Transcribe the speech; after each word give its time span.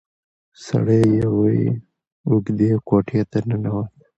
سړی 0.65 1.01
يوې 1.23 1.59
اوږدې 2.29 2.71
کوټې 2.87 3.21
ته 3.31 3.37
ننوت. 3.47 3.91